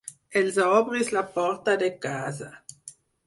[0.39, 2.49] Els obris la porta de casa.